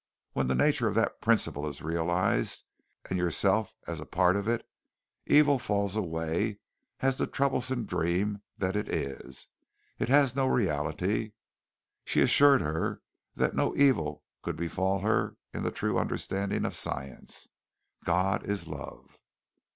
[0.33, 2.63] When the nature of that principle is realized
[3.07, 4.67] and yourself as a part of it,
[5.27, 6.57] evil falls away
[7.01, 9.47] as the troublesome dream that it is.
[9.99, 11.33] It has no reality."
[12.03, 13.03] She assured her
[13.35, 17.47] that no evil could befall her in the true understanding of Science.
[18.03, 19.19] God is love.